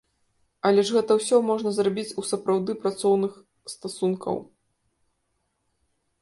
[0.67, 3.37] Але ж гэта ўсё можна зрабіць у сапраўды працоўных
[3.73, 4.41] стасункаў.